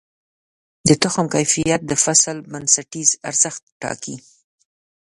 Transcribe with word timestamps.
د 0.87 0.89
تخم 1.03 1.25
کیفیت 1.35 1.81
د 1.87 1.91
فصل 2.03 2.37
بنسټیز 2.51 3.09
ارزښت 3.29 3.63
ټاکي. 3.81 4.15